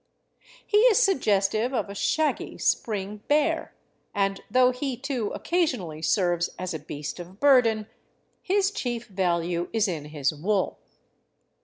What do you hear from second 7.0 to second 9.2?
Oif burden, his chief